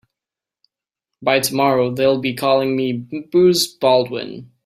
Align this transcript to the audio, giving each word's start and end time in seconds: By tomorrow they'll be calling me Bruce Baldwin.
By 1.21 1.41
tomorrow 1.41 1.93
they'll 1.93 2.19
be 2.19 2.33
calling 2.33 2.75
me 2.75 2.93
Bruce 3.31 3.67
Baldwin. 3.67 4.49